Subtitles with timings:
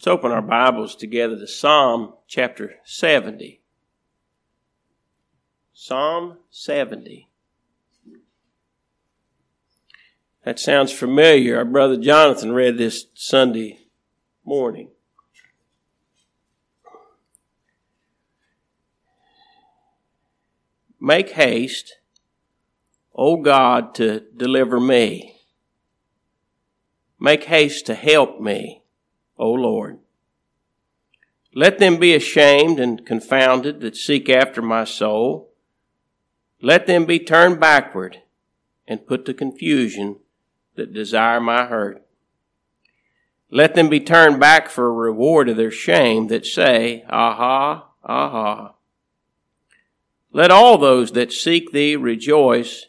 [0.00, 3.60] Let's open our Bibles together to Psalm chapter 70.
[5.74, 7.28] Psalm 70.
[10.42, 11.58] That sounds familiar.
[11.58, 13.80] Our brother Jonathan read this Sunday
[14.42, 14.88] morning.
[20.98, 21.96] Make haste,
[23.14, 25.42] O God, to deliver me.
[27.18, 28.80] Make haste to help me.
[29.40, 29.98] O Lord.
[31.54, 35.50] Let them be ashamed and confounded that seek after my soul.
[36.62, 38.22] Let them be turned backward
[38.86, 40.16] and put to confusion
[40.76, 42.06] that desire my hurt.
[43.50, 48.74] Let them be turned back for a reward of their shame that say, Aha, aha.
[50.32, 52.86] Let all those that seek thee rejoice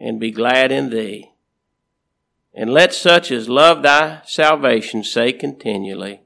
[0.00, 1.30] and be glad in thee.
[2.54, 6.22] And let such as love thy salvation say continually,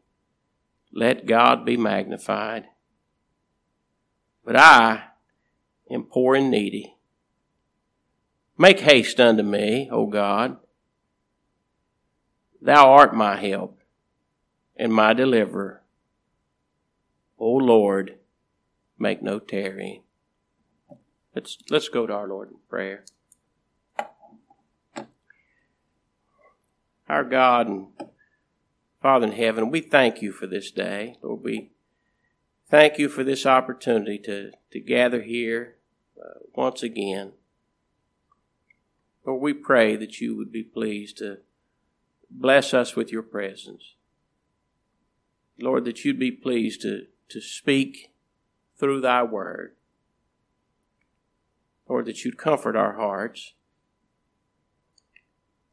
[0.92, 2.66] Let God be magnified.
[4.44, 5.04] But I
[5.90, 6.96] am poor and needy.
[8.58, 10.58] Make haste unto me, O God.
[12.60, 13.80] Thou art my help
[14.76, 15.82] and my deliverer.
[17.38, 18.18] O Lord,
[18.98, 20.02] make no tarrying.
[21.34, 23.04] Let's, let's go to our Lord in prayer.
[27.08, 27.86] Our God and
[29.00, 31.16] Father in heaven, we thank you for this day.
[31.22, 31.70] Lord, we
[32.68, 35.76] thank you for this opportunity to, to gather here
[36.20, 37.32] uh, once again.
[39.24, 41.38] Lord, we pray that you would be pleased to
[42.30, 43.94] bless us with your presence.
[45.58, 48.10] Lord, that you'd be pleased to, to speak
[48.78, 49.74] through thy word.
[51.88, 53.54] Lord, that you'd comfort our hearts.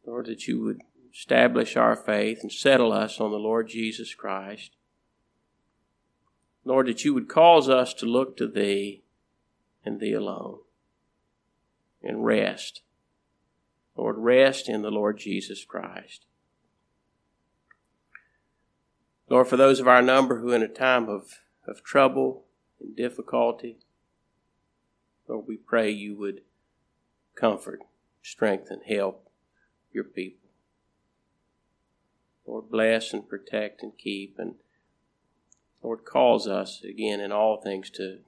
[0.05, 0.81] Lord, that you would
[1.15, 4.75] establish our faith and settle us on the Lord Jesus Christ.
[6.65, 9.03] Lord, that you would cause us to look to Thee
[9.85, 10.59] and Thee alone
[12.03, 12.81] and rest.
[13.95, 16.25] Lord, rest in the Lord Jesus Christ.
[19.29, 22.43] Lord, for those of our number who in a time of, of trouble
[22.81, 23.77] and difficulty,
[25.27, 26.41] Lord, we pray you would
[27.35, 27.83] comfort,
[28.21, 29.29] strengthen, help
[29.93, 30.44] your people.
[32.45, 34.37] Lord, bless and protect and keep.
[34.37, 34.55] And
[35.81, 38.19] Lord, calls us again in all things to,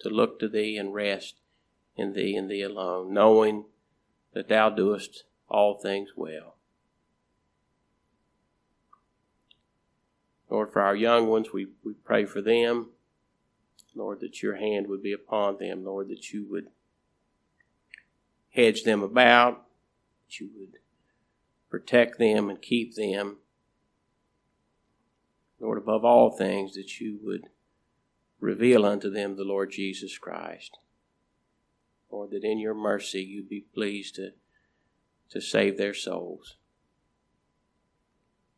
[0.00, 1.36] to look to Thee and rest
[1.96, 3.64] in Thee and Thee alone, knowing
[4.32, 6.56] that Thou doest all things well.
[10.48, 12.90] Lord, for our young ones, we, we pray for them.
[13.94, 15.84] Lord, that your hand would be upon them.
[15.84, 16.66] Lord, that you would
[18.50, 19.66] hedge them about,
[20.26, 20.78] that you would
[21.70, 23.36] protect them and keep them.
[25.60, 27.48] Lord, above all things, that you would
[28.40, 30.78] reveal unto them the Lord Jesus Christ.
[32.10, 34.32] Lord, that in your mercy you'd be pleased to,
[35.30, 36.56] to save their souls.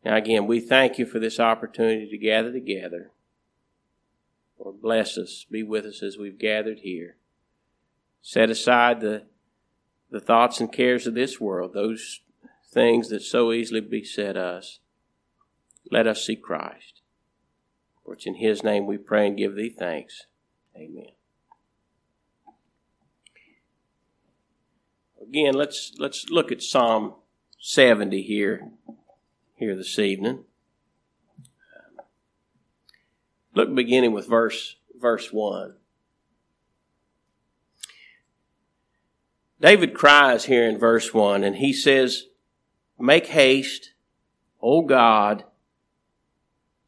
[0.04, 3.10] Now, again, we thank you for this opportunity to gather together.
[4.58, 7.16] Lord, bless us, be with us as we've gathered here.
[8.20, 9.24] Set aside the,
[10.10, 12.20] the thoughts and cares of this world, those
[12.70, 14.78] things that so easily beset us,
[15.90, 17.00] let us see Christ.
[18.04, 20.26] For it's in His name we pray and give Thee thanks.
[20.76, 21.12] Amen.
[25.20, 27.14] Again, let's let's look at Psalm
[27.60, 28.68] 70 here
[29.54, 30.44] here this evening.
[33.54, 35.74] Look beginning with verse verse 1.
[39.62, 42.24] David cries here in verse 1 and he says,
[42.98, 43.92] Make haste,
[44.60, 45.44] O God,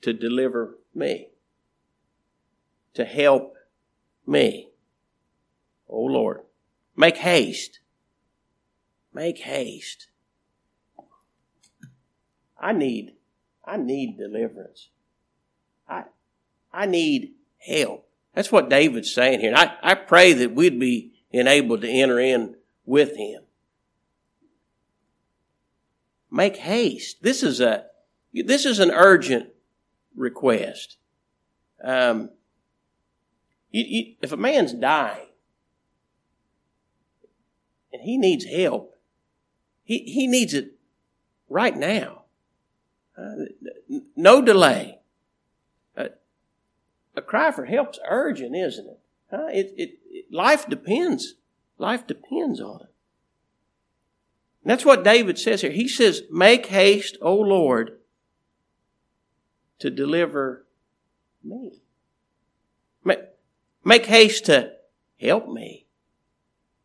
[0.04, 1.28] to deliver me,
[2.94, 3.54] to help
[4.26, 4.70] me.
[5.88, 6.41] O Lord,
[6.97, 7.81] make haste.
[9.12, 10.09] Make haste.
[12.59, 13.14] I need,
[13.64, 14.88] I need deliverance.
[15.88, 16.05] I,
[16.73, 18.08] I need help.
[18.34, 19.50] That's what David's saying here.
[19.50, 23.44] And I, I pray that we'd be enabled to enter in with him
[26.34, 27.23] make haste.
[27.23, 27.87] This is a
[28.32, 29.46] this is an urgent
[30.14, 30.96] request.
[31.82, 32.31] Um,
[33.70, 35.26] you, you, if a man's dying
[37.93, 38.96] and he needs help,
[39.84, 40.72] he, he needs it
[41.49, 42.22] right now.
[43.16, 43.44] Uh,
[44.16, 44.99] no delay.
[45.96, 46.08] Uh,
[47.16, 49.00] a cry for help's urgent, isn't it?
[49.32, 50.32] Uh, it, it, it?
[50.32, 51.34] Life depends.
[51.78, 52.94] Life depends on it.
[54.62, 55.70] And that's what David says here.
[55.70, 57.99] He says, Make haste, O Lord,
[59.79, 60.67] to deliver
[61.43, 61.82] me.
[63.05, 63.21] Make,
[63.85, 64.73] make haste to
[65.21, 65.87] help me.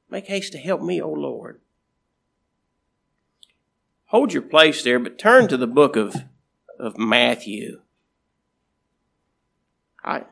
[0.10, 1.62] Make haste to help me, O Lord.
[4.06, 6.16] Hold your place there, but turn to the book of,
[6.80, 7.82] of Matthew.
[10.04, 10.24] I,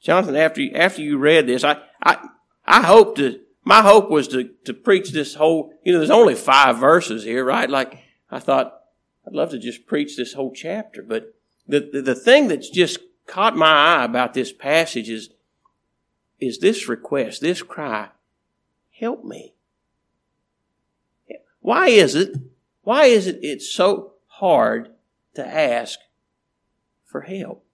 [0.00, 2.28] Jonathan, after you, after you read this, I, I,
[2.64, 6.34] I hope to, my hope was to, to preach this whole, you know, there's only
[6.34, 7.70] five verses here, right?
[7.70, 7.98] Like,
[8.30, 8.80] I thought,
[9.26, 11.34] I'd love to just preach this whole chapter, but
[11.66, 15.30] the, the, the thing that's just caught my eye about this passage is,
[16.40, 18.08] is this request, this cry,
[18.98, 19.54] help me.
[21.60, 22.36] Why is it,
[22.82, 24.90] why is it it's so hard
[25.34, 25.98] to ask
[27.04, 27.64] for help?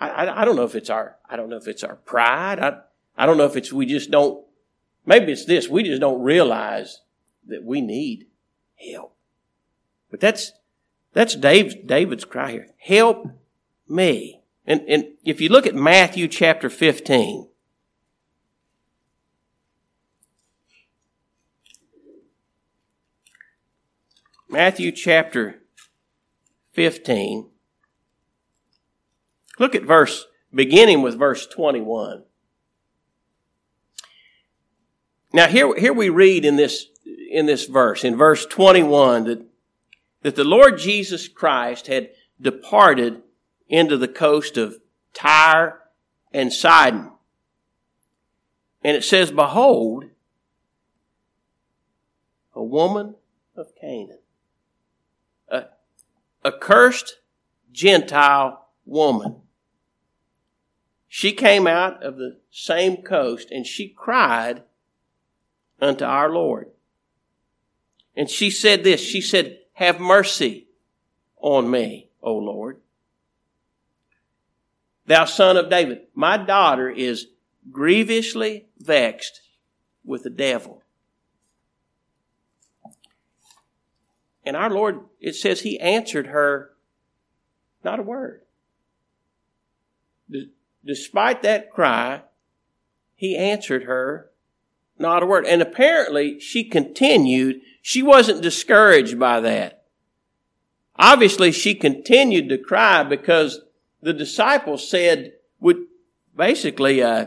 [0.00, 2.58] I, I, I, don't know if it's our, I don't know if it's our pride.
[2.58, 2.78] I,
[3.16, 4.44] I don't know if it's, we just don't,
[5.06, 7.02] maybe it's this, we just don't realize
[7.46, 8.26] that we need
[8.74, 9.14] help.
[10.10, 10.52] But that's,
[11.14, 12.66] that's David's cry here.
[12.76, 13.28] Help
[13.88, 14.42] me.
[14.66, 17.48] And, and if you look at Matthew chapter 15,
[24.48, 25.62] Matthew chapter
[26.72, 27.48] 15,
[29.58, 32.24] look at verse, beginning with verse 21.
[35.32, 36.86] Now here, here we read in this,
[37.30, 39.53] in this verse, in verse 21, that
[40.24, 42.08] that the Lord Jesus Christ had
[42.40, 43.20] departed
[43.68, 44.78] into the coast of
[45.12, 45.82] Tyre
[46.32, 47.12] and Sidon.
[48.82, 50.06] And it says, Behold,
[52.54, 53.16] a woman
[53.54, 54.20] of Canaan,
[55.48, 55.64] a,
[56.42, 57.18] a cursed
[57.70, 59.42] Gentile woman.
[61.06, 64.62] She came out of the same coast and she cried
[65.82, 66.70] unto our Lord.
[68.16, 70.66] And she said this, she said, have mercy
[71.38, 72.80] on me, O Lord.
[75.06, 77.26] Thou son of David, my daughter is
[77.70, 79.42] grievously vexed
[80.04, 80.82] with the devil.
[84.44, 86.70] And our Lord, it says he answered her
[87.82, 88.42] not a word.
[90.84, 92.22] Despite that cry,
[93.14, 94.30] he answered her
[94.98, 95.46] not a word.
[95.46, 99.84] And apparently she continued she wasn't discouraged by that.
[100.96, 103.60] Obviously, she continued to cry because
[104.00, 105.84] the disciples said, would
[106.34, 107.26] basically, uh,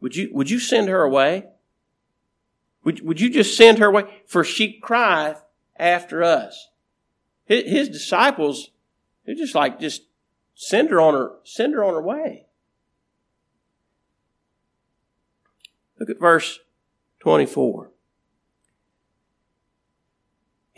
[0.00, 1.44] would you, would you send her away?
[2.82, 4.02] Would, would you just send her away?
[4.26, 5.44] For she crieth
[5.76, 6.70] after us.
[7.44, 8.70] His, his disciples,
[9.24, 10.02] they're just like, just
[10.56, 12.46] send her on her, send her on her way.
[16.00, 16.58] Look at verse
[17.20, 17.92] 24.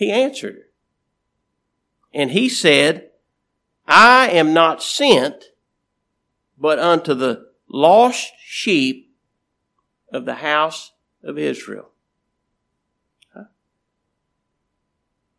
[0.01, 0.67] He answered her.
[2.15, 3.11] And he said,
[3.87, 5.45] I am not sent
[6.57, 9.15] but unto the lost sheep
[10.11, 10.93] of the house
[11.23, 11.91] of Israel.
[13.35, 13.45] Huh?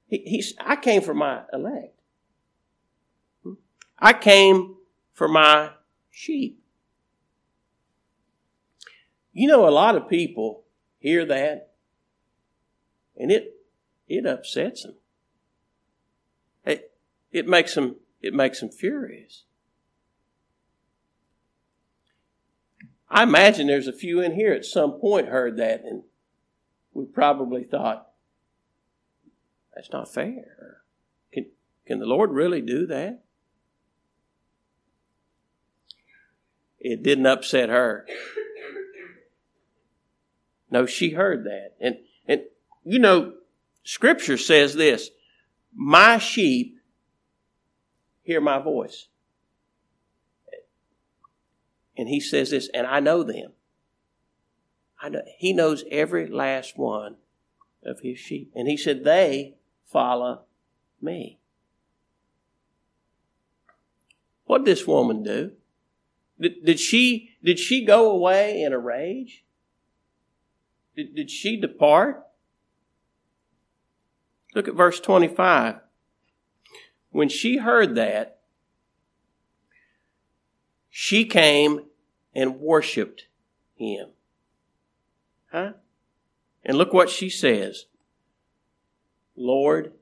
[0.06, 2.00] He, he's, I came for my elect.
[3.98, 4.76] I came
[5.12, 5.72] for my
[6.12, 6.64] sheep.
[9.34, 10.66] You know, a lot of people
[11.00, 11.72] hear that
[13.18, 13.56] and it
[14.12, 14.96] it upsets them.
[16.66, 16.92] It,
[17.32, 19.46] it makes them, it makes them furious.
[23.10, 26.04] I imagine there's a few in here at some point heard that and
[26.94, 28.10] we probably thought,
[29.74, 30.82] that's not fair.
[31.32, 31.46] Can,
[31.86, 33.24] can the Lord really do that?
[36.80, 38.06] It didn't upset her.
[40.70, 41.76] No, she heard that.
[41.80, 42.42] And, and,
[42.84, 43.34] you know,
[43.84, 45.10] Scripture says this
[45.74, 46.78] My sheep
[48.24, 49.08] hear my voice.
[51.98, 53.52] And he says this, and I know them.
[55.02, 57.18] I know, he knows every last one
[57.84, 58.52] of his sheep.
[58.56, 60.44] And he said, They follow
[61.02, 61.40] me.
[64.46, 65.52] What did this woman do?
[66.40, 69.44] Did, did, she, did she go away in a rage?
[70.96, 72.26] Did, did she depart?
[74.54, 75.76] Look at verse 25.
[77.12, 78.40] When she heard that,
[80.90, 81.86] she came
[82.34, 83.28] and worshiped
[83.76, 84.10] him.
[85.52, 85.74] Huh?
[86.64, 87.86] And look what she says
[89.36, 89.94] Lord,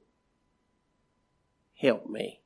[1.75, 2.41] help me.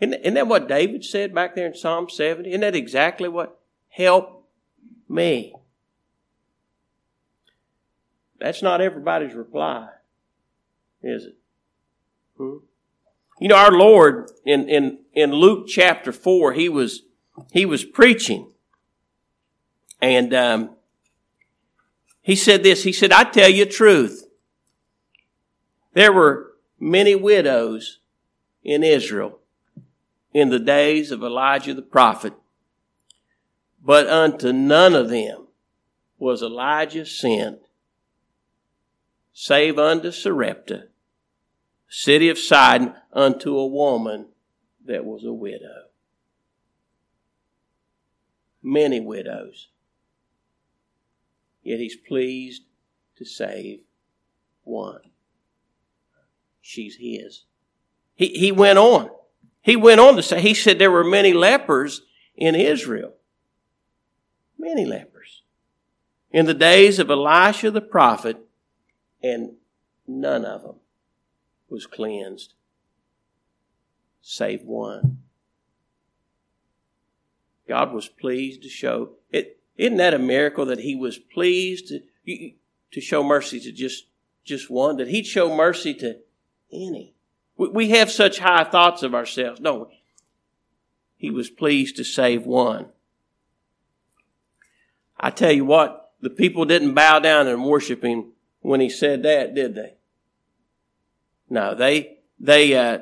[0.00, 2.48] Isn't, isn't that what David said back there in Psalm 70?
[2.48, 3.58] Isn't that exactly what?
[3.88, 4.48] Help
[5.08, 5.54] me.
[8.44, 9.88] That's not everybody's reply,
[11.02, 11.36] is it?
[12.36, 12.56] Hmm?
[13.40, 17.04] You know, our Lord in, in, in Luke chapter 4, he was,
[17.52, 18.52] he was preaching.
[20.02, 20.76] And um,
[22.20, 24.26] he said this He said, I tell you the truth.
[25.94, 28.00] There were many widows
[28.62, 29.38] in Israel
[30.34, 32.34] in the days of Elijah the prophet,
[33.82, 35.46] but unto none of them
[36.18, 37.63] was Elijah sent,
[39.34, 40.84] save unto Sarepta,
[41.88, 44.28] city of Sidon, unto a woman
[44.86, 45.88] that was a widow.
[48.62, 49.68] Many widows.
[51.62, 52.62] Yet he's pleased
[53.16, 53.80] to save
[54.62, 55.00] one.
[56.60, 57.44] She's his.
[58.14, 59.10] He, he went on.
[59.60, 62.02] He went on to say, he said there were many lepers
[62.36, 63.14] in Israel.
[64.58, 65.42] Many lepers.
[66.30, 68.43] In the days of Elisha the prophet,
[69.24, 69.54] and
[70.06, 70.76] none of them
[71.70, 72.52] was cleansed,
[74.20, 75.22] save one.
[77.66, 79.58] God was pleased to show it.
[79.78, 82.00] Isn't that a miracle that He was pleased to,
[82.92, 84.04] to show mercy to just
[84.44, 84.98] just one?
[84.98, 86.18] That He'd show mercy to
[86.70, 87.14] any.
[87.56, 90.02] We have such high thoughts of ourselves, don't we?
[91.16, 92.90] He was pleased to save one.
[95.18, 98.33] I tell you what, the people didn't bow down and worship Him
[98.64, 99.94] when He said that, did they?
[101.50, 103.00] No, they, they, uh,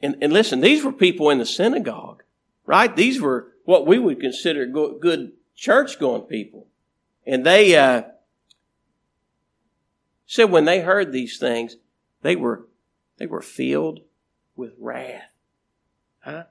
[0.00, 2.22] and, and listen, these were people in the synagogue,
[2.66, 2.94] right?
[2.94, 6.66] These were what we would consider good church going people.
[7.26, 8.02] And they, uh,
[10.26, 11.76] said when they heard these things,
[12.22, 12.66] they were,
[13.16, 14.00] they were filled
[14.54, 15.32] with wrath.
[16.20, 16.44] Huh?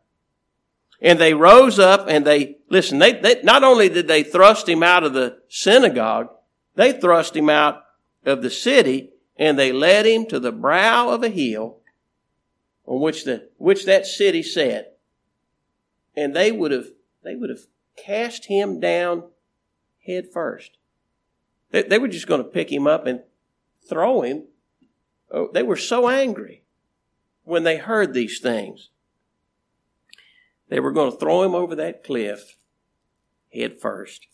[0.99, 4.81] And they rose up and they, listen, they, they, not only did they thrust him
[4.81, 6.29] out of the synagogue,
[6.73, 7.83] they thrust him out
[8.27, 11.77] of the city and they led him to the brow of a hill
[12.85, 14.97] on which the which that city sat.
[16.15, 16.87] And they would have
[17.23, 17.65] they would have
[17.95, 19.23] cast him down
[20.05, 20.77] head first.
[21.71, 23.21] They, they were just going to pick him up and
[23.87, 24.45] throw him.
[25.29, 26.63] Oh, they were so angry
[27.43, 28.89] when they heard these things.
[30.69, 32.57] They were going to throw him over that cliff
[33.53, 34.27] head first.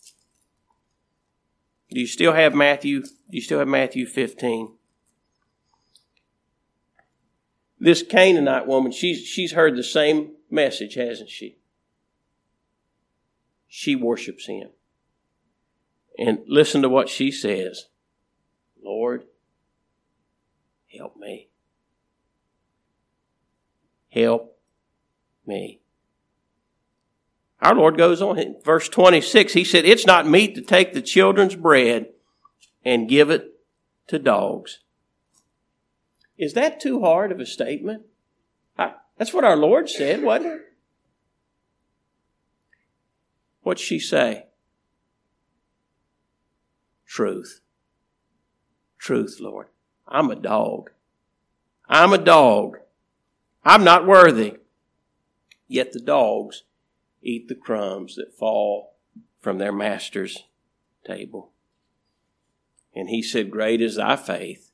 [1.93, 3.03] Do you still have Matthew?
[3.03, 4.73] Do you still have Matthew 15?
[7.79, 11.59] This Canaanite woman, she's, she's heard the same message, hasn't she?
[13.67, 14.69] She worships him.
[16.17, 17.87] And listen to what she says
[18.83, 19.25] Lord,
[20.95, 21.49] help me.
[24.09, 24.57] Help
[25.45, 25.82] me.
[27.63, 29.53] Our Lord goes on verse 26.
[29.53, 32.07] He said, It's not meet to take the children's bread
[32.83, 33.57] and give it
[34.07, 34.79] to dogs.
[36.37, 38.03] Is that too hard of a statement?
[38.77, 40.61] I, that's what our Lord said, wasn't it?
[43.61, 44.47] What'd she say?
[47.07, 47.61] Truth.
[48.97, 49.67] Truth, Lord.
[50.05, 50.91] I'm a dog.
[51.87, 52.79] I'm a dog.
[53.63, 54.57] I'm not worthy.
[55.69, 56.63] Yet the dogs
[57.23, 58.93] eat the crumbs that fall
[59.39, 60.43] from their master's
[61.05, 61.51] table.
[62.95, 64.71] And he said, Great is thy faith.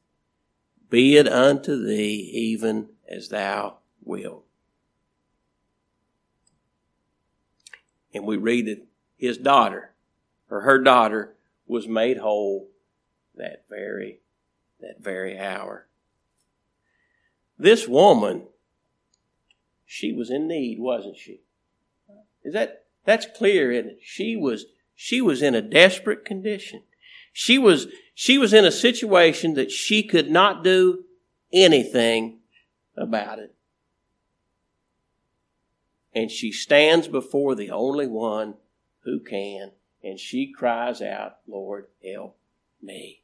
[0.89, 4.45] Be it unto thee even as thou wilt.
[8.13, 8.85] And we read that
[9.17, 9.91] his daughter,
[10.49, 11.35] or her daughter,
[11.67, 12.69] was made whole
[13.35, 14.19] that very,
[14.81, 15.85] that very hour.
[17.57, 18.47] This woman,
[19.85, 21.41] she was in need, wasn't she?
[22.49, 23.99] Is that, that's clear, isn't?
[24.01, 24.65] She was,
[24.95, 26.81] she was in a desperate condition.
[27.31, 31.03] She was, she was in a situation that she could not do
[31.53, 32.39] anything
[32.97, 33.53] about it.
[36.11, 38.55] And she stands before the only one
[39.01, 42.35] who can, and she cries out, Lord, help
[42.81, 43.21] me.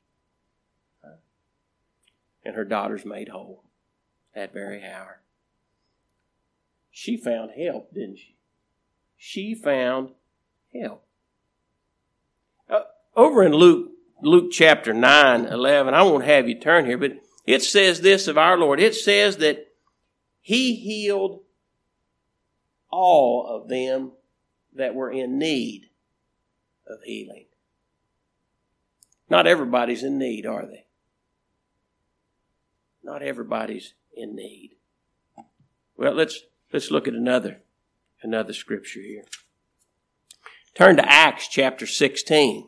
[2.44, 3.64] And her daughter's made whole
[4.36, 5.22] that very hour.
[6.92, 8.35] She found help, didn't she?
[9.18, 10.12] She found
[10.74, 11.06] help.
[12.70, 12.82] Uh,
[13.16, 13.92] over in Luke
[14.22, 15.94] Luke chapter 9, 11.
[15.94, 18.80] I won't have you turn here, but it says this of our Lord.
[18.80, 19.68] It says that
[20.42, 21.42] He healed
[22.90, 24.14] all of them
[24.74, 25.90] that were in need
[26.88, 27.46] of healing.
[29.30, 30.86] Not everybody's in need, are they?
[33.04, 34.76] Not everybody's in need.
[35.98, 36.40] Well, let's
[36.72, 37.62] let's look at another
[38.26, 39.24] another scripture here.
[40.74, 42.68] Turn to Acts chapter 16.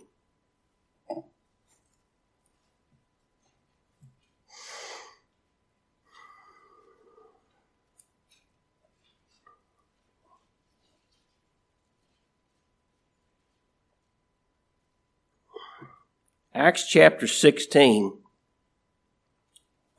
[16.54, 18.18] Acts chapter 16,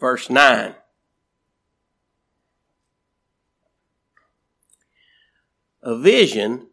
[0.00, 0.74] verse 9.
[5.88, 6.66] A vision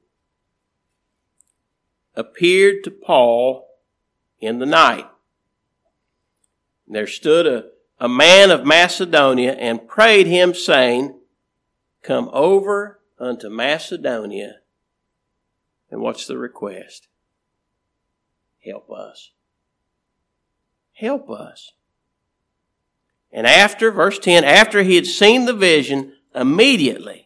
[2.16, 3.66] appeared to Paul
[4.42, 5.06] in the night.
[6.86, 7.64] There stood a,
[7.98, 11.18] a man of Macedonia and prayed him, saying,
[12.02, 14.56] Come over unto Macedonia.
[15.90, 17.08] And what's the request?
[18.66, 19.32] Help us.
[20.92, 21.72] Help us.
[23.32, 27.25] And after, verse 10, after he had seen the vision, immediately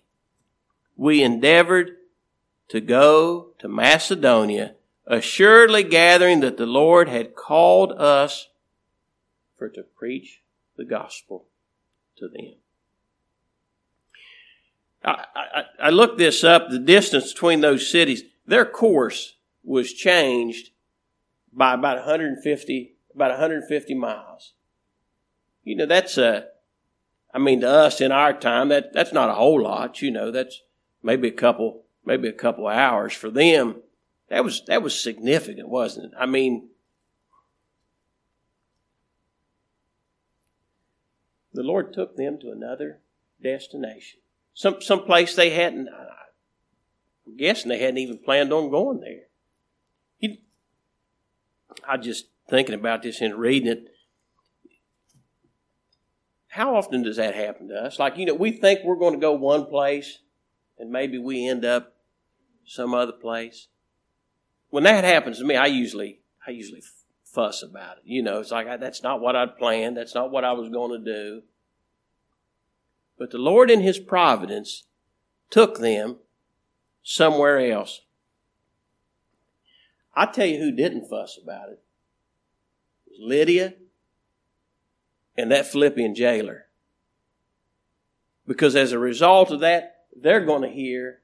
[0.99, 1.91] we endeavored
[2.67, 4.75] to go to Macedonia,
[5.07, 8.49] assuredly gathering that the Lord had called us
[9.57, 10.41] for to preach
[10.75, 11.45] the gospel
[12.17, 12.55] to them.
[15.01, 20.71] I, I, I, looked this up, the distance between those cities, their course was changed
[21.53, 24.51] by about 150, about 150 miles.
[25.63, 26.47] You know, that's a,
[27.33, 30.29] I mean, to us in our time, that, that's not a whole lot, you know,
[30.29, 30.61] that's
[31.01, 33.13] maybe a couple, maybe a couple of hours.
[33.13, 33.81] For them,
[34.29, 36.11] that was, that was significant, wasn't it?
[36.19, 36.69] I mean,
[41.53, 42.99] the Lord took them to another
[43.41, 44.19] destination.
[44.53, 49.27] Some, some place they hadn't, I'm guessing they hadn't even planned on going there.
[50.17, 50.41] He,
[51.87, 53.87] I just thinking about this and reading it.
[56.47, 57.99] How often does that happen to us?
[57.99, 60.19] Like, you know, we think we're going to go one place
[60.79, 61.95] and maybe we end up
[62.65, 63.67] some other place.
[64.69, 66.83] When that happens to me, I usually, I usually
[67.25, 68.03] fuss about it.
[68.05, 69.97] You know, it's like, that's not what I'd planned.
[69.97, 71.41] That's not what I was going to do.
[73.17, 74.85] But the Lord in His providence
[75.49, 76.17] took them
[77.03, 78.01] somewhere else.
[80.15, 81.81] I tell you who didn't fuss about it.
[83.07, 83.73] it Lydia
[85.37, 86.65] and that Philippian jailer.
[88.45, 91.21] Because as a result of that, they're going to hear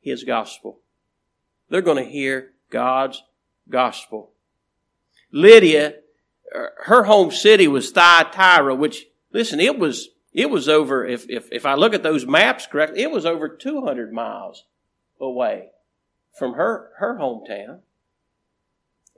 [0.00, 0.80] his gospel.
[1.68, 3.22] They're going to hear God's
[3.68, 4.30] gospel.
[5.32, 5.94] Lydia,
[6.54, 11.48] uh, her home city was Thyatira, which, listen, it was, it was over, if, if,
[11.52, 14.64] if I look at those maps correctly, it was over 200 miles
[15.20, 15.70] away
[16.36, 17.80] from her, her hometown.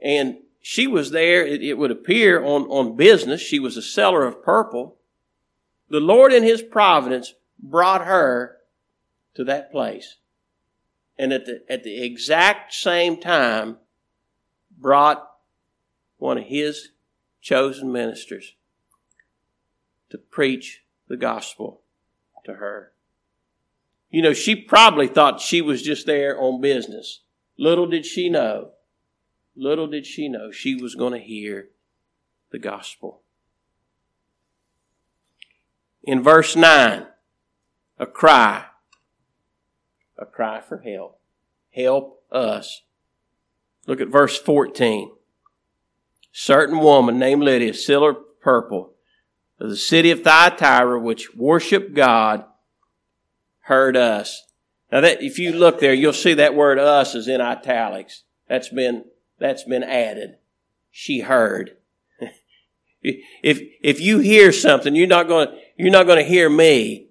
[0.02, 3.40] And she was there, it, it would appear, on, on business.
[3.40, 4.96] She was a seller of purple.
[5.88, 8.58] The Lord in His providence brought her
[9.34, 10.16] to that place.
[11.18, 13.78] And at the, at the exact same time,
[14.76, 15.28] brought
[16.18, 16.90] one of his
[17.40, 18.54] chosen ministers
[20.10, 21.82] to preach the gospel
[22.44, 22.92] to her.
[24.10, 27.20] You know, she probably thought she was just there on business.
[27.58, 28.70] Little did she know,
[29.56, 31.68] little did she know she was going to hear
[32.50, 33.22] the gospel.
[36.02, 37.06] In verse 9,
[37.98, 38.64] a cry,
[40.18, 41.18] a cry for help.
[41.70, 42.82] Help us.
[43.86, 45.10] Look at verse 14
[46.32, 48.94] certain woman named Lydia, silver purple,
[49.60, 52.44] of the city of Thyatira, which worshiped God,
[53.60, 54.46] heard us.
[54.90, 58.24] Now that, if you look there, you'll see that word us is in italics.
[58.48, 59.04] That's been,
[59.38, 60.36] that's been added.
[60.90, 61.76] She heard.
[63.02, 67.06] if, if you hear something, you're not going to, you're not going to hear me.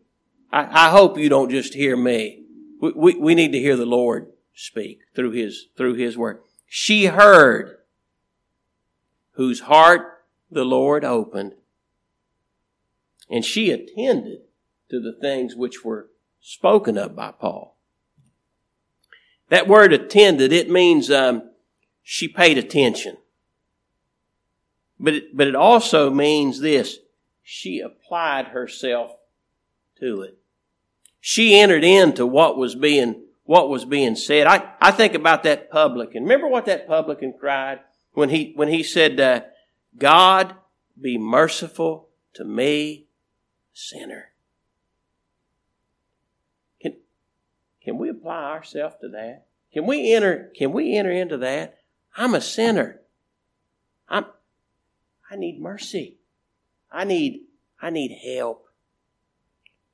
[0.51, 2.43] I, I, hope you don't just hear me.
[2.81, 6.41] We, we, we need to hear the Lord speak through His, through His word.
[6.67, 7.77] She heard
[9.33, 11.53] whose heart the Lord opened.
[13.29, 14.41] And she attended
[14.89, 16.09] to the things which were
[16.41, 17.77] spoken of by Paul.
[19.49, 21.49] That word attended, it means um,
[22.03, 23.17] she paid attention.
[24.99, 26.99] But it, but it also means this
[27.41, 29.11] she applied herself
[29.99, 30.37] to it.
[31.21, 34.47] She entered into what was being what was being said.
[34.47, 36.23] I, I think about that publican.
[36.23, 37.79] Remember what that publican cried?
[38.13, 39.41] when he, when he said, uh,
[39.97, 40.55] God
[40.99, 43.07] be merciful to me,
[43.73, 44.29] sinner.
[46.81, 46.95] Can,
[47.84, 49.45] can we apply ourselves to that?
[49.73, 51.77] Can we enter, can we enter into that?
[52.15, 53.01] I'm a sinner.
[54.10, 54.25] I'm,
[55.29, 56.17] I need mercy.
[56.91, 57.43] I need,
[57.81, 58.65] I need help.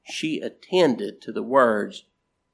[0.09, 2.05] She attended to the words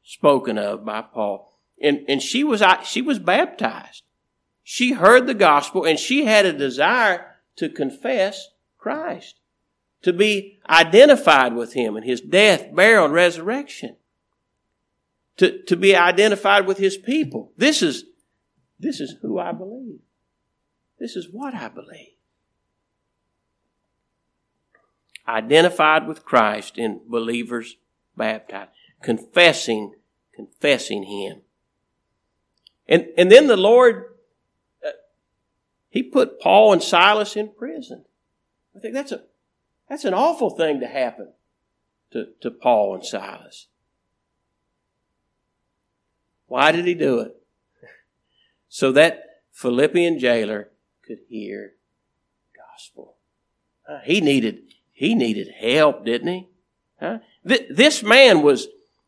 [0.04, 1.60] spoken of by Paul.
[1.82, 4.04] And, and she was, she was baptized.
[4.64, 7.26] She heard the gospel and she had a desire
[7.58, 9.40] to confess Christ,
[10.02, 13.98] to be identified with Him in His death, burial, and resurrection,
[15.38, 17.52] to, to be identified with His people.
[17.58, 18.06] This is,
[18.80, 20.00] this is who I believe.
[21.00, 22.13] This is what I believe.
[25.28, 27.78] Identified with Christ in believers
[28.18, 29.94] baptized, confessing,
[30.36, 31.42] confessing Him.
[32.88, 34.16] And, and then the Lord,
[34.86, 34.92] uh,
[35.90, 38.06] He put Paul and Silas in prison.
[38.76, 39.24] I think that's a,
[39.90, 41.30] that's an awful thing to happen
[42.12, 43.68] to, to Paul and Silas.
[46.48, 47.36] Why did he do it?
[48.70, 50.72] So that Philippian jailer
[51.06, 51.74] could hear
[52.58, 53.18] gospel.
[53.88, 56.50] Uh, he needed he needed help, didn't he?
[57.00, 57.18] Huh?
[57.46, 58.68] Th- this man was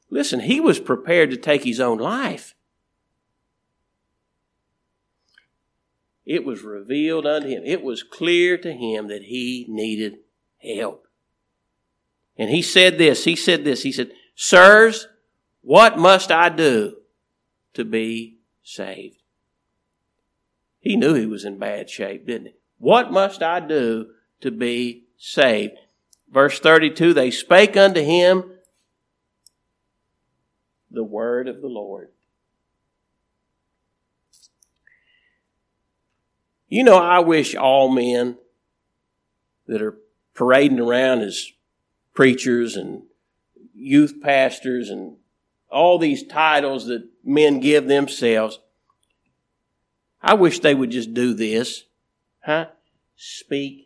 [0.09, 2.55] listen, he was prepared to take his own life.
[6.25, 7.61] It was revealed unto him.
[7.65, 10.17] It was clear to him that he needed
[10.57, 11.07] help.
[12.37, 15.07] And he said this, he said this, he said, Sirs,
[15.61, 16.97] what must I do
[17.75, 19.21] to be saved?
[20.79, 22.53] He knew he was in bad shape, didn't he?
[22.77, 24.07] What must I do
[24.41, 25.77] to be saved?
[26.31, 28.51] Verse 32, they spake unto him
[30.91, 32.09] the word of the Lord.
[36.67, 38.37] You know, I wish all men
[39.67, 39.97] that are
[40.33, 41.51] parading around as
[42.13, 43.03] preachers and
[43.73, 45.17] youth pastors and
[45.69, 48.59] all these titles that men give themselves.
[50.21, 51.83] I wish they would just do this.
[52.43, 52.67] Huh?
[53.15, 53.84] Speak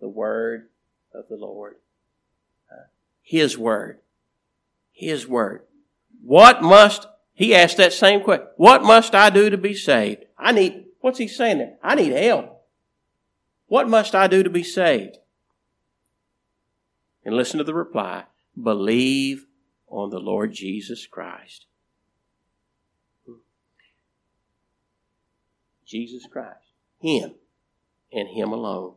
[0.00, 0.68] the word
[1.14, 1.76] of the Lord.
[2.70, 2.86] Uh,
[3.22, 3.98] his word.
[4.92, 5.62] His word.
[6.22, 8.46] What must, he asked that same question.
[8.56, 10.24] What must I do to be saved?
[10.38, 11.76] I need, what's he saying there?
[11.82, 12.62] I need help.
[13.66, 15.18] What must I do to be saved?
[17.24, 18.24] And listen to the reply
[18.60, 19.46] believe
[19.88, 21.66] on the Lord Jesus Christ.
[25.84, 26.72] Jesus Christ.
[27.00, 27.34] Him
[28.12, 28.95] and Him alone.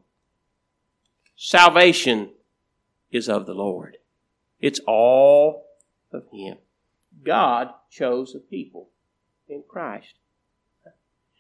[1.42, 2.32] Salvation
[3.14, 3.96] is of the Lord.
[4.60, 5.68] It's all
[6.12, 6.58] of Him.
[7.24, 8.90] God chose a people
[9.48, 10.16] in Christ.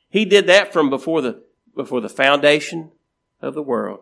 [0.09, 1.43] He did that from before the,
[1.75, 2.91] before the foundation
[3.41, 3.99] of the world.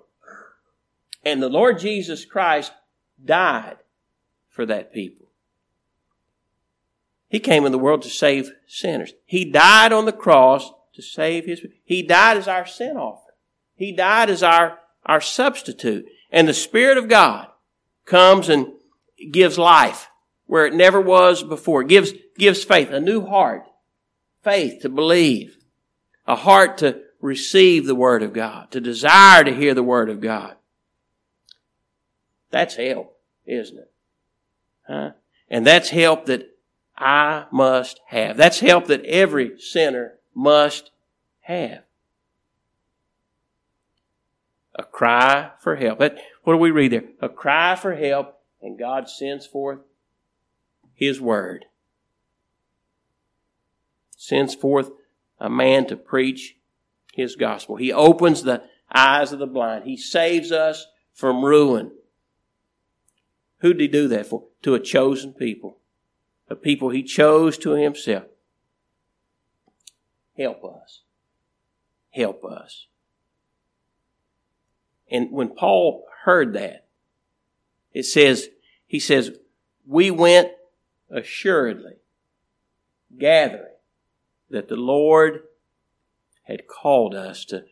[1.26, 2.74] And the Lord Jesus Christ
[3.26, 3.78] died
[4.50, 5.26] for that people.
[7.28, 9.14] He came in the world to save sinners.
[9.26, 11.66] He died on the cross to save his.
[11.84, 13.36] He died as our sin offering.
[13.76, 16.06] He died as our, our substitute.
[16.32, 17.48] And the Spirit of God
[18.06, 18.74] comes and
[19.32, 20.10] gives life
[20.46, 21.84] where it never was before.
[21.84, 23.64] Gives, gives faith, a new heart.
[24.44, 25.58] Faith to believe.
[26.26, 28.72] A heart to receive the Word of God.
[28.72, 30.56] To desire to hear the Word of God.
[32.52, 33.92] That's help, isn't it?
[34.88, 35.12] Huh?
[35.50, 36.50] And that's help that
[36.98, 38.38] I must have.
[38.38, 40.92] That's help that every sinner must
[41.42, 41.84] have.
[44.78, 46.00] A cry for help.
[46.00, 47.06] What do we read there?
[47.20, 49.80] A cry for help, and God sends forth
[50.94, 51.66] His word.
[54.16, 54.92] Sends forth
[55.40, 56.58] a man to preach
[57.14, 57.78] His gospel.
[57.78, 58.64] He opens the
[58.94, 59.86] eyes of the blind.
[59.86, 61.92] He saves us from ruin.
[63.60, 64.44] Who did he do that for?
[64.62, 65.80] To a chosen people.
[66.50, 68.26] A people he chose to himself.
[70.38, 71.02] Help us.
[72.12, 72.86] Help us.
[75.10, 76.86] And when Paul heard that,
[77.94, 78.50] it says,
[78.86, 79.32] he says,
[79.86, 80.52] we went
[81.10, 81.96] assuredly
[83.18, 83.74] gathering
[84.50, 85.44] that the Lord
[86.44, 87.64] had called us to,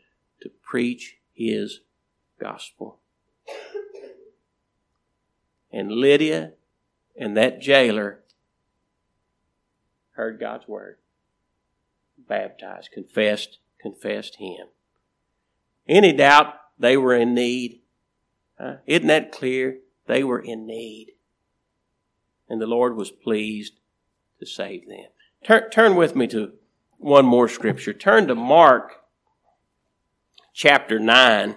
[0.42, 1.82] to preach his
[2.40, 3.00] gospel
[5.76, 6.54] and Lydia
[7.18, 8.22] and that jailer
[10.12, 10.98] heard God's word,
[12.18, 14.68] baptized, confessed, confessed Him.
[15.88, 17.82] Any doubt they were in need?
[18.60, 19.80] Uh, isn't that clear?
[20.08, 21.14] They were in need.
[22.50, 23.74] And the Lord was pleased
[24.40, 25.08] to save them.
[25.44, 26.54] Turn, turn with me to
[26.98, 27.94] one more scripture.
[27.94, 29.02] Turn to Mark
[30.54, 31.56] chapter 9.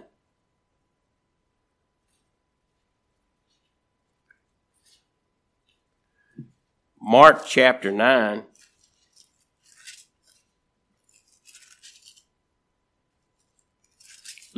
[7.00, 8.42] Mark chapter 9.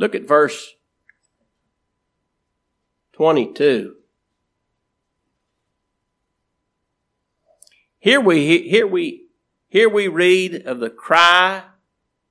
[0.01, 0.73] Look at verse
[3.13, 3.97] 22.
[7.99, 9.27] Here we, here we,
[9.69, 11.65] here we read of the cry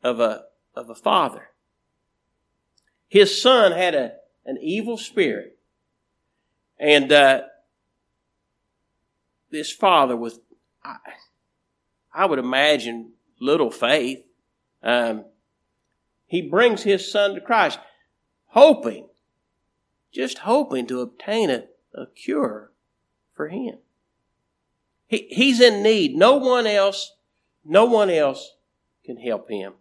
[0.03, 1.51] of a, of a father.
[3.07, 5.57] His son had a, an evil spirit.
[6.77, 7.43] And, uh,
[9.53, 10.41] this father with,
[10.83, 10.97] I,
[12.13, 14.25] I would imagine, little faith.
[14.83, 15.27] Um,
[16.31, 17.81] He brings his son to Christ,
[18.51, 19.09] hoping,
[20.13, 22.71] just hoping to obtain a, a cure
[23.35, 23.79] for him.
[25.09, 26.15] He, he's in need.
[26.15, 27.17] No one else,
[27.65, 28.55] no one else
[29.05, 29.73] can help him.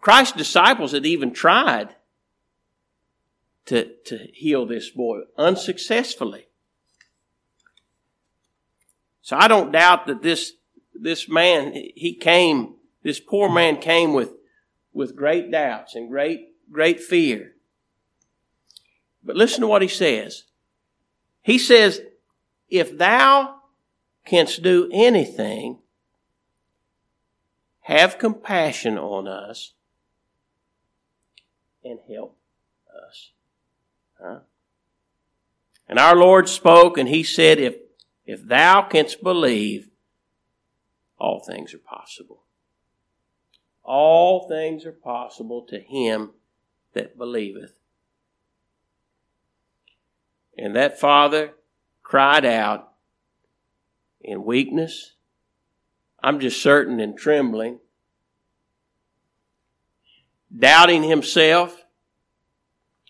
[0.00, 1.96] Christ's disciples had even tried
[3.66, 6.46] to, to heal this boy unsuccessfully.
[9.22, 10.52] So I don't doubt that this,
[10.94, 14.32] this man, he came, this poor man came with,
[14.92, 17.52] with great doubts and great, great fear.
[19.24, 20.44] But listen to what he says.
[21.42, 22.02] He says,
[22.68, 23.56] if thou
[24.24, 25.78] canst do anything,
[27.80, 29.72] have compassion on us
[31.84, 32.36] and help
[33.08, 33.30] us.
[34.20, 34.38] Huh?
[35.88, 37.76] And our Lord spoke and he said, if
[38.24, 39.90] if thou canst believe,
[41.18, 42.44] all things are possible.
[43.84, 46.30] All things are possible to him
[46.94, 47.72] that believeth.
[50.56, 51.54] And that father
[52.02, 52.92] cried out
[54.20, 55.14] in weakness.
[56.22, 57.80] I'm just certain in trembling,
[60.56, 61.84] doubting himself.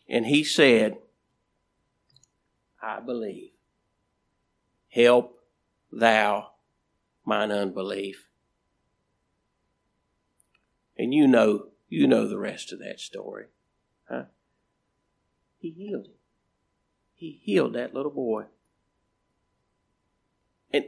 [0.08, 0.96] And he said,
[2.82, 3.50] I believe.
[4.88, 5.38] Help
[5.90, 6.50] thou
[7.24, 8.28] mine unbelief.
[11.02, 13.46] And you know, you know the rest of that story.
[14.08, 14.26] Huh?
[15.58, 16.12] He healed him.
[17.16, 18.44] He healed that little boy.
[20.72, 20.84] And,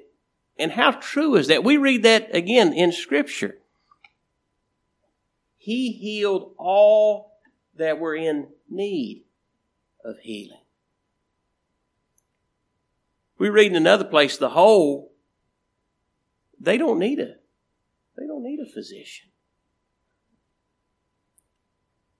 [0.56, 1.64] and how true is that?
[1.64, 3.58] We read that again in Scripture.
[5.58, 7.40] He healed all
[7.76, 9.24] that were in need
[10.04, 10.60] of healing.
[13.36, 15.10] We read in another place the whole,
[16.60, 17.34] they don't need a
[18.16, 19.30] they don't need a physician.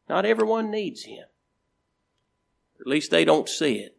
[0.09, 1.25] Not everyone needs him.
[2.81, 3.97] At least they don't see it.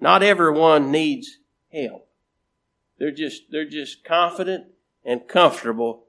[0.00, 1.38] Not everyone needs
[1.72, 2.08] help.
[2.98, 4.66] They're just they're just confident
[5.04, 6.04] and comfortable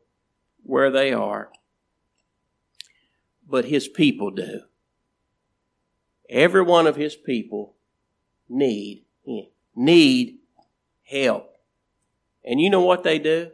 [0.63, 1.49] where they are.
[3.47, 4.61] But his people do.
[6.29, 7.75] Every one of his people
[8.47, 10.37] need him need
[11.03, 11.55] help.
[12.43, 13.51] And you know what they do?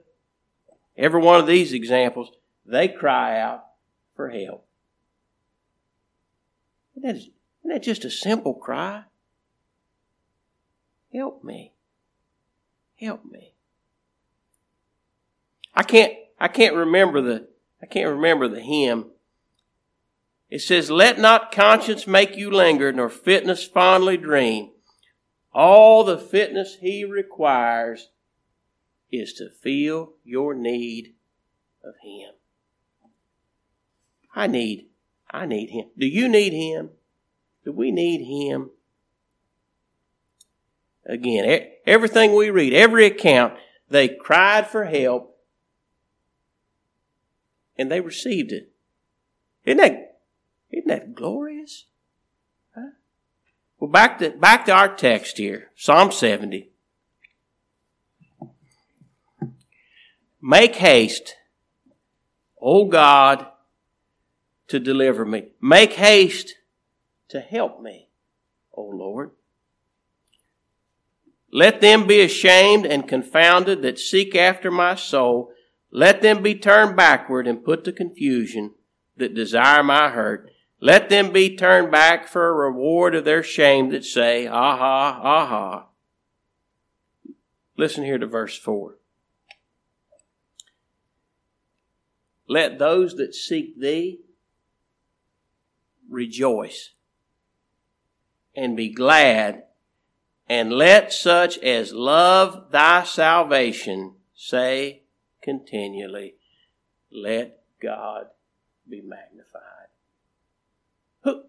[0.97, 2.31] Every one of these examples,
[2.65, 3.65] they cry out
[4.15, 4.66] for help.
[6.97, 7.33] Isn't that, isn't
[7.63, 9.03] that just a simple cry?
[11.13, 11.73] Help me.
[12.99, 13.53] Help me.
[15.73, 17.47] I can't I can't remember the
[17.81, 19.11] I can't remember the hymn.
[20.49, 24.71] It says, Let not conscience make you linger, nor fitness fondly dream.
[25.53, 28.09] All the fitness He requires
[29.11, 31.13] is to feel your need
[31.83, 32.33] of Him.
[34.33, 34.86] I need,
[35.31, 35.85] I need Him.
[35.97, 36.91] Do you need Him?
[37.65, 38.71] Do we need Him?
[41.05, 43.53] Again, everything we read, every account,
[43.89, 45.37] they cried for help
[47.77, 48.71] and they received it.
[49.63, 50.19] Isn't that,
[50.71, 51.85] isn't that glorious?
[53.79, 56.71] Well, back to, back to our text here, Psalm 70.
[60.41, 61.35] Make haste,
[62.59, 63.45] O God,
[64.67, 65.49] to deliver me.
[65.61, 66.55] Make haste
[67.29, 68.09] to help me,
[68.73, 69.31] O Lord.
[71.51, 75.51] Let them be ashamed and confounded that seek after my soul.
[75.91, 78.73] Let them be turned backward and put to confusion
[79.15, 80.51] that desire my hurt.
[80.79, 85.87] Let them be turned back for a reward of their shame that say, Aha, aha.
[87.77, 88.97] Listen here to verse 4.
[92.47, 94.19] Let those that seek thee
[96.09, 96.91] rejoice
[98.55, 99.63] and be glad,
[100.49, 105.03] and let such as love thy salvation say
[105.41, 106.35] continually,
[107.11, 108.27] Let God
[108.89, 109.61] be magnified.
[111.23, 111.43] Who,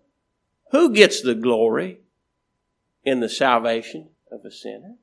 [0.71, 2.01] who gets the glory
[3.05, 4.97] in the salvation of a sinner?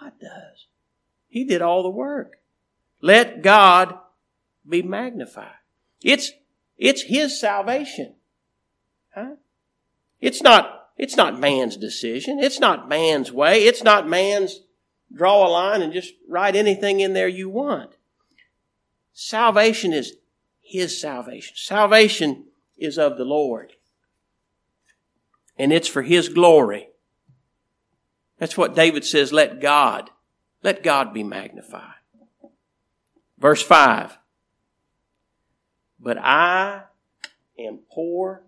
[0.00, 0.66] God does.
[1.28, 2.38] He did all the work.
[3.00, 3.98] Let God
[4.68, 5.54] be magnified.
[6.02, 6.32] It's,
[6.82, 8.14] it's His salvation.
[9.14, 9.36] Huh?
[10.20, 12.40] It's not, it's not man's decision.
[12.40, 13.66] It's not man's way.
[13.66, 14.60] It's not man's
[15.14, 17.96] draw a line and just write anything in there you want.
[19.12, 20.14] Salvation is
[20.60, 21.54] His salvation.
[21.56, 23.74] Salvation is of the Lord.
[25.56, 26.88] And it's for His glory.
[28.38, 30.10] That's what David says, let God,
[30.64, 31.94] let God be magnified.
[33.38, 34.18] Verse 5.
[36.02, 36.82] But I
[37.58, 38.42] am poor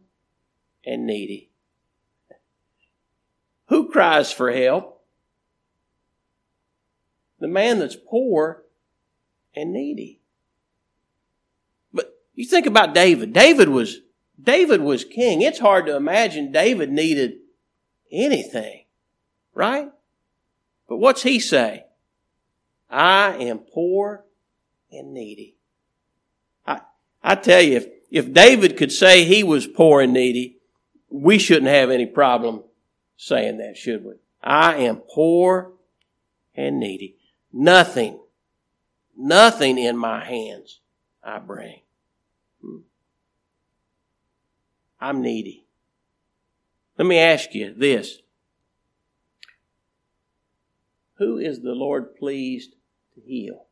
[0.84, 1.50] and needy.
[3.68, 5.02] Who cries for help?
[7.38, 8.64] The man that's poor
[9.54, 10.20] and needy.
[11.92, 13.32] But you think about David.
[13.32, 14.00] David was
[14.40, 15.42] David was king.
[15.42, 17.34] It's hard to imagine David needed
[18.10, 18.84] anything,
[19.54, 19.90] right?
[20.88, 21.84] But what's he say?
[22.90, 24.24] I am poor
[24.90, 25.53] and needy.
[27.24, 30.58] I, tell you, if, if David could say he was poor and needy,
[31.08, 32.62] we shouldn't have any problem
[33.16, 34.12] saying that, should we?
[34.42, 35.72] I am poor
[36.54, 37.16] and needy.
[37.50, 38.20] Nothing,
[39.16, 40.80] nothing in my hands
[41.22, 41.80] I bring.
[42.60, 42.78] Hmm.
[45.00, 45.64] I'm needy.
[46.98, 48.18] Let me ask you this.
[51.14, 52.74] Who is the Lord pleased
[53.14, 53.66] to heal?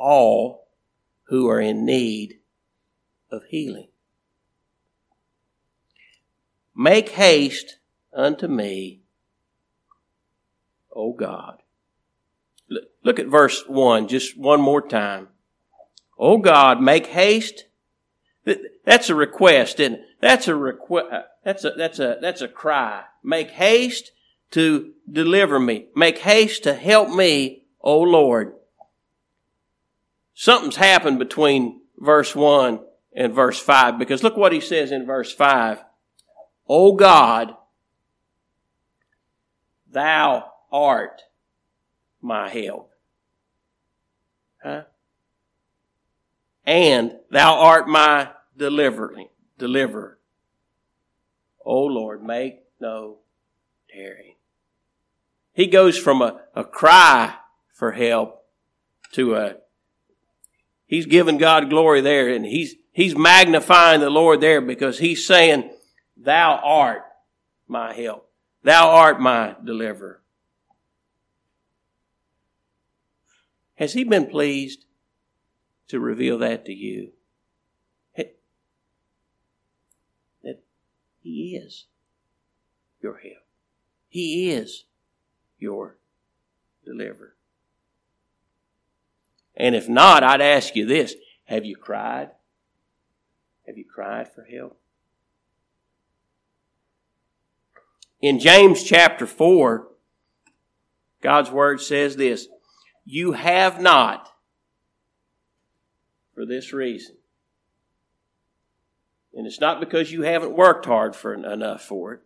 [0.00, 0.66] All
[1.24, 2.38] who are in need
[3.30, 3.88] of healing.
[6.74, 7.76] Make haste
[8.14, 9.02] unto me,
[10.96, 11.62] O God.
[13.04, 15.28] Look at verse 1 just one more time.
[16.18, 17.66] O God, make haste.
[18.84, 20.00] That's a request, isn't?
[20.20, 21.08] That's a request.
[21.44, 23.04] That's a, that's a, that's a cry.
[23.22, 24.12] Make haste
[24.52, 25.88] to deliver me.
[25.94, 28.54] Make haste to help me, O Lord.
[30.34, 32.80] Something's happened between verse 1
[33.14, 35.82] and verse 5 because look what he says in verse 5.
[36.68, 37.54] O God,
[39.90, 41.22] thou art
[42.20, 42.92] my help.
[44.62, 44.82] Huh?
[46.64, 50.18] And thou art my delivering, deliverer.
[51.64, 53.18] O Lord, make no
[53.92, 54.34] tarrying.
[55.52, 57.34] He goes from a, a cry
[57.72, 58.44] for help
[59.12, 59.56] to a,
[60.90, 65.70] he's giving God glory there and he's, he's magnifying the Lord there because he's saying,
[66.16, 67.04] thou art
[67.68, 68.28] my help.
[68.64, 70.20] Thou art my deliverer.
[73.76, 74.84] Has he been pleased
[75.88, 77.12] to reveal that to you?
[80.42, 80.60] That
[81.22, 81.86] he is
[83.00, 83.44] your help.
[84.08, 84.84] He is
[85.58, 85.98] your
[86.84, 87.36] deliverer.
[89.60, 91.14] And if not, I'd ask you this.
[91.44, 92.30] Have you cried?
[93.66, 94.80] Have you cried for help?
[98.22, 99.86] In James chapter 4,
[101.22, 102.48] God's word says this
[103.04, 104.32] You have not
[106.34, 107.16] for this reason.
[109.34, 112.20] And it's not because you haven't worked hard for enough for it.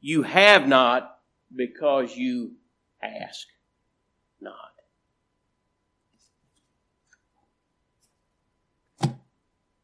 [0.00, 1.18] You have not
[1.52, 2.52] because you
[3.02, 3.48] ask
[4.40, 4.68] not.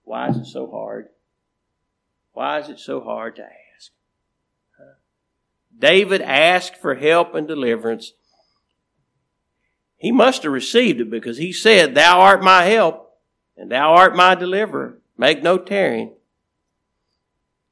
[0.05, 1.09] Why is it so hard?
[2.33, 3.91] Why is it so hard to ask?
[5.77, 8.13] David asked for help and deliverance.
[9.97, 13.19] He must have received it because he said, Thou art my help,
[13.57, 14.99] and thou art my deliverer.
[15.17, 16.13] Make no tarrying.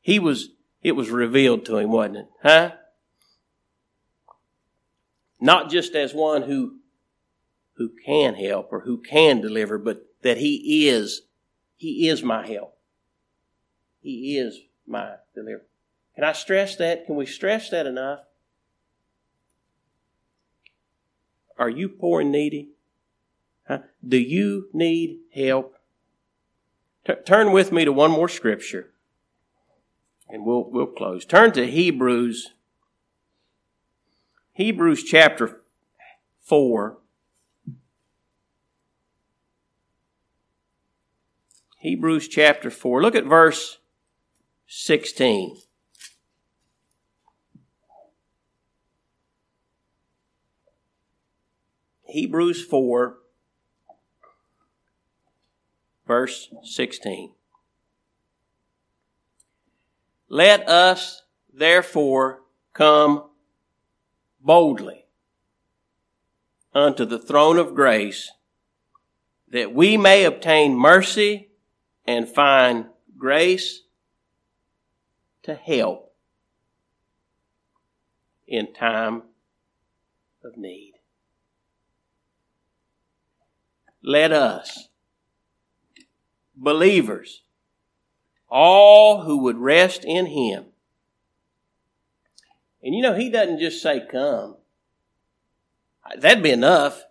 [0.00, 0.50] He was,
[0.82, 2.26] it was revealed to him, wasn't it?
[2.42, 2.72] Huh?
[5.40, 6.76] Not just as one who,
[7.74, 11.22] who can help or who can deliver, but that he is,
[11.82, 12.76] he is my help.
[14.00, 15.66] He is my deliverer.
[16.14, 17.06] Can I stress that?
[17.06, 18.20] Can we stress that enough?
[21.58, 22.68] Are you poor and needy?
[23.66, 23.80] Huh?
[24.06, 25.76] Do you need help?
[27.04, 28.90] T- turn with me to one more scripture,
[30.28, 31.24] and we'll we'll close.
[31.24, 32.52] Turn to Hebrews.
[34.52, 35.62] Hebrews chapter
[36.40, 36.98] four.
[41.82, 43.02] Hebrews chapter 4.
[43.02, 43.78] Look at verse
[44.68, 45.56] 16.
[52.04, 53.16] Hebrews 4,
[56.06, 57.32] verse 16.
[60.28, 62.42] Let us therefore
[62.74, 63.24] come
[64.40, 65.06] boldly
[66.72, 68.30] unto the throne of grace
[69.48, 71.48] that we may obtain mercy
[72.06, 72.86] and find
[73.16, 73.82] grace
[75.42, 76.14] to help
[78.46, 79.22] in time
[80.44, 80.92] of need.
[84.02, 84.88] let us,
[86.56, 87.42] believers,
[88.48, 90.66] all who would rest in Him.
[92.82, 94.56] And you know, He doesn't just say, Come.
[96.18, 97.04] That'd be enough.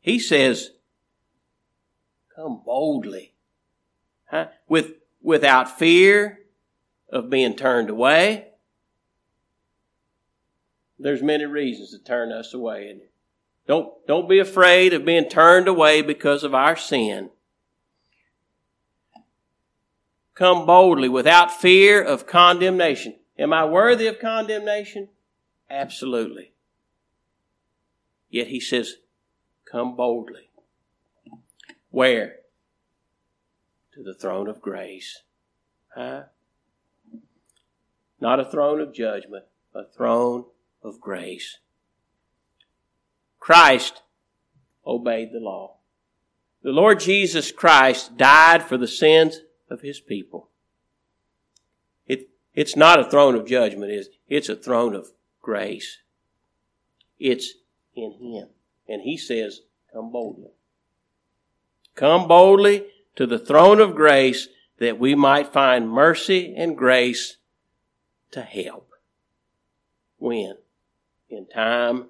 [0.00, 0.72] He says,
[2.40, 3.34] come boldly.
[4.30, 4.46] Huh?
[4.68, 6.40] With, without fear
[7.12, 8.48] of being turned away.
[10.98, 12.96] There's many reasons to turn us away.
[13.66, 17.30] Don't, don't be afraid of being turned away because of our sin.
[20.34, 23.16] Come boldly without fear of condemnation.
[23.38, 25.08] Am I worthy of condemnation?
[25.68, 26.52] Absolutely.
[28.30, 28.96] Yet he says,
[29.70, 30.49] come boldly.
[31.90, 32.36] Where?
[33.94, 35.22] To the throne of grace.
[35.94, 36.22] Huh?
[38.20, 40.44] Not a throne of judgment, a throne
[40.82, 41.58] of grace.
[43.38, 44.02] Christ
[44.86, 45.76] obeyed the law.
[46.62, 50.50] The Lord Jesus Christ died for the sins of his people.
[52.06, 55.08] It, it's not a throne of judgment, it's, it's a throne of
[55.40, 55.98] grace.
[57.18, 57.54] It's
[57.96, 58.48] in him.
[58.88, 59.60] And he says,
[59.92, 60.50] Come boldly.
[62.00, 62.86] Come boldly
[63.16, 64.48] to the throne of grace
[64.78, 67.36] that we might find mercy and grace
[68.30, 68.88] to help.
[70.16, 70.54] When?
[71.28, 72.06] In time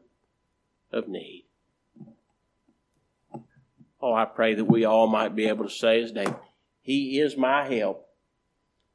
[0.93, 1.47] of need.
[4.01, 6.37] Oh, I pray that we all might be able to say as David,
[6.81, 8.07] He is my help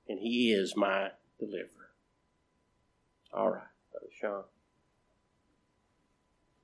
[0.07, 1.91] and He is my deliverer.
[3.33, 4.43] All right, Brother Sean.